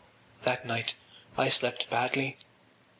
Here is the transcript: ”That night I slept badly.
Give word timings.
”That 0.45 0.65
night 0.65 0.95
I 1.37 1.49
slept 1.49 1.87
badly. 1.91 2.37